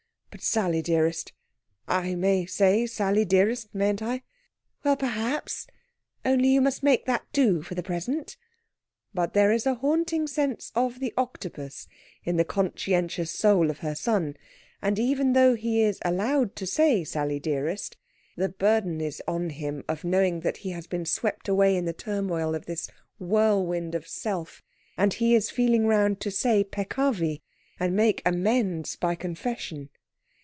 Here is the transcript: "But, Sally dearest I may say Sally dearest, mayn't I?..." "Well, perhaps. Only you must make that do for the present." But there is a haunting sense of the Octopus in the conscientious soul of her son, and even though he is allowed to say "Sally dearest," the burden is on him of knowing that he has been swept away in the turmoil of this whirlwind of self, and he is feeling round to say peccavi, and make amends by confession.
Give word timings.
"But, 0.33 0.41
Sally 0.41 0.81
dearest 0.81 1.33
I 1.89 2.15
may 2.15 2.45
say 2.45 2.85
Sally 2.87 3.25
dearest, 3.25 3.75
mayn't 3.75 4.01
I?..." 4.01 4.23
"Well, 4.81 4.95
perhaps. 4.95 5.67
Only 6.23 6.47
you 6.47 6.61
must 6.61 6.81
make 6.83 7.05
that 7.05 7.25
do 7.33 7.61
for 7.61 7.75
the 7.75 7.83
present." 7.83 8.37
But 9.13 9.33
there 9.33 9.51
is 9.51 9.65
a 9.67 9.75
haunting 9.75 10.27
sense 10.27 10.71
of 10.73 11.01
the 11.01 11.13
Octopus 11.17 11.85
in 12.23 12.37
the 12.37 12.45
conscientious 12.45 13.29
soul 13.29 13.69
of 13.69 13.79
her 13.79 13.93
son, 13.93 14.37
and 14.81 14.97
even 14.97 15.33
though 15.33 15.53
he 15.53 15.81
is 15.81 15.99
allowed 16.05 16.55
to 16.55 16.65
say 16.65 17.03
"Sally 17.03 17.37
dearest," 17.39 17.97
the 18.37 18.49
burden 18.49 19.01
is 19.01 19.21
on 19.27 19.49
him 19.49 19.83
of 19.89 20.05
knowing 20.05 20.39
that 20.39 20.57
he 20.57 20.69
has 20.71 20.87
been 20.87 21.05
swept 21.05 21.49
away 21.49 21.75
in 21.75 21.83
the 21.83 21.91
turmoil 21.93 22.55
of 22.55 22.65
this 22.67 22.89
whirlwind 23.19 23.93
of 23.95 24.07
self, 24.07 24.63
and 24.97 25.15
he 25.15 25.35
is 25.35 25.49
feeling 25.51 25.85
round 25.87 26.21
to 26.21 26.31
say 26.31 26.63
peccavi, 26.63 27.41
and 27.81 27.93
make 27.97 28.21
amends 28.25 28.95
by 28.95 29.13
confession. 29.13 29.89